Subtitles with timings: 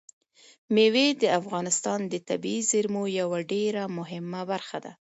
[0.73, 4.91] مېوې د افغانستان د طبیعي زیرمو یوه ډېره مهمه برخه ده.